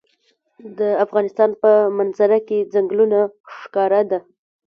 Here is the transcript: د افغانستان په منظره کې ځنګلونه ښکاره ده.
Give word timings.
د 0.77 0.79
افغانستان 1.05 1.49
په 1.61 1.71
منظره 1.97 2.37
کې 2.47 2.67
ځنګلونه 2.73 3.19
ښکاره 3.57 4.01
ده. 4.11 4.19